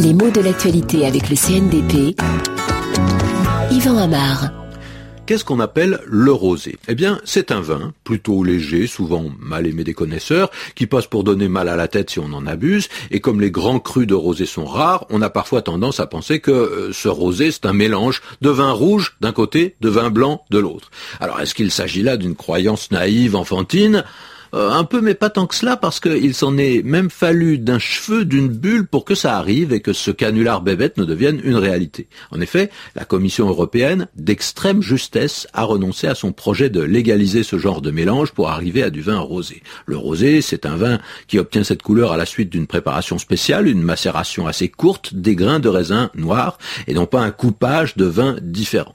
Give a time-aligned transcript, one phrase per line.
[0.00, 2.16] Les mots de l'actualité avec le CNDP.
[3.70, 4.50] Yvan Amar.
[5.26, 6.76] Qu'est-ce qu'on appelle le rosé?
[6.86, 11.24] Eh bien, c'est un vin plutôt léger, souvent mal aimé des connaisseurs, qui passe pour
[11.24, 12.88] donner mal à la tête si on en abuse.
[13.10, 16.40] Et comme les grands crus de rosé sont rares, on a parfois tendance à penser
[16.40, 20.44] que euh, ce rosé, c'est un mélange de vin rouge d'un côté, de vin blanc
[20.50, 20.90] de l'autre.
[21.20, 24.04] Alors, est-ce qu'il s'agit là d'une croyance naïve, enfantine?
[24.54, 27.80] Euh, un peu, mais pas tant que cela, parce qu'il s'en est même fallu d'un
[27.80, 31.56] cheveu, d'une bulle, pour que ça arrive et que ce canular bébête ne devienne une
[31.56, 32.06] réalité.
[32.30, 37.58] En effet, la Commission européenne, d'extrême justesse, a renoncé à son projet de légaliser ce
[37.58, 39.62] genre de mélange pour arriver à du vin rosé.
[39.86, 43.66] Le rosé, c'est un vin qui obtient cette couleur à la suite d'une préparation spéciale,
[43.66, 48.04] une macération assez courte, des grains de raisin noirs, et non pas un coupage de
[48.04, 48.94] vin différent.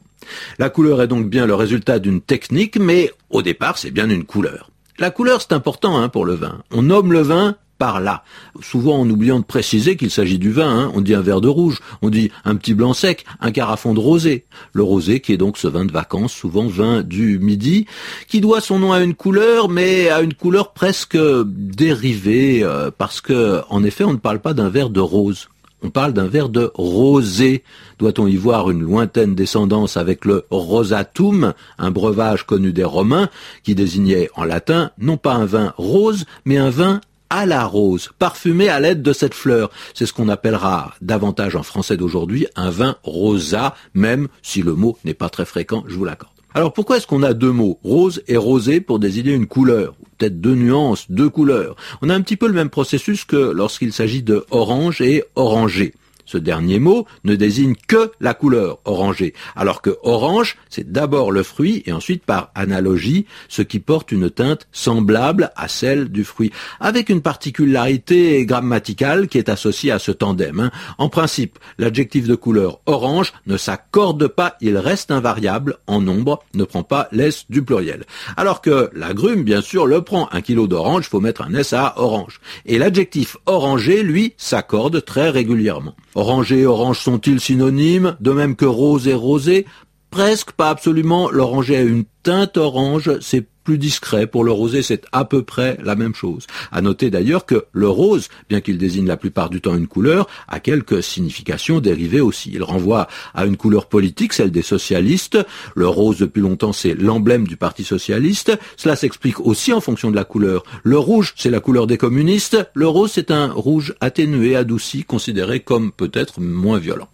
[0.58, 4.26] La couleur est donc bien le résultat d'une technique, mais au départ, c'est bien une
[4.26, 4.70] couleur.
[5.00, 6.60] La couleur, c'est important hein, pour le vin.
[6.72, 8.24] On nomme le vin par là.
[8.62, 10.92] Souvent en oubliant de préciser qu'il s'agit du vin, hein.
[10.94, 14.02] on dit un verre de rouge, on dit un petit blanc sec, un carafon de
[14.02, 14.46] rosé.
[14.74, 17.86] Le rosé qui est donc ce vin de vacances, souvent vin du midi,
[18.28, 23.22] qui doit son nom à une couleur, mais à une couleur presque dérivée, euh, parce
[23.22, 25.48] que en effet on ne parle pas d'un verre de rose.
[25.82, 27.64] On parle d'un verre de rosé.
[28.00, 33.30] Doit-on y voir une lointaine descendance avec le rosatum, un breuvage connu des Romains,
[33.64, 38.10] qui désignait en latin non pas un vin rose, mais un vin à la rose,
[38.18, 39.70] parfumé à l'aide de cette fleur.
[39.94, 44.98] C'est ce qu'on appellera davantage en français d'aujourd'hui un vin rosa, même si le mot
[45.06, 46.39] n'est pas très fréquent, je vous l'accorde.
[46.56, 50.42] Alors pourquoi est-ce qu'on a deux mots, rose et rosé, pour désigner une couleur peut-être
[50.42, 51.76] deux nuances, deux couleurs?
[52.02, 55.94] On a un petit peu le même processus que lorsqu'il s'agit de orange et orangé.
[56.30, 61.42] Ce dernier mot ne désigne que la couleur orangée, alors que orange, c'est d'abord le
[61.42, 66.52] fruit et ensuite par analogie ce qui porte une teinte semblable à celle du fruit,
[66.80, 70.60] avec une particularité grammaticale qui est associée à ce tandem.
[70.60, 70.72] Hein.
[71.00, 76.64] En principe, l'adjectif de couleur orange ne s'accorde pas, il reste invariable en nombre, ne
[76.64, 78.04] prend pas l'S du pluriel.
[78.38, 80.30] Alors que l'agrume, bien sûr, le prend.
[80.32, 82.40] Un kilo d'orange, faut mettre un S à orange.
[82.68, 85.96] Et l'adjectif orangé, lui, s'accorde très régulièrement.
[86.20, 88.18] Orange et orange sont-ils synonymes?
[88.20, 89.66] De même que rose et rosé?
[90.12, 91.32] Presque, pas absolument.
[91.32, 94.26] L'oranger a une teinte orange, c'est plus discret.
[94.26, 96.48] Pour le rosé, c'est à peu près la même chose.
[96.72, 100.28] À noter d'ailleurs que le rose, bien qu'il désigne la plupart du temps une couleur,
[100.48, 102.50] a quelques significations dérivées aussi.
[102.52, 105.38] Il renvoie à une couleur politique, celle des socialistes.
[105.76, 108.58] Le rose, depuis longtemps, c'est l'emblème du Parti socialiste.
[108.76, 110.64] Cela s'explique aussi en fonction de la couleur.
[110.82, 112.58] Le rouge, c'est la couleur des communistes.
[112.74, 117.10] Le rose, c'est un rouge atténué, adouci, considéré comme peut-être moins violent.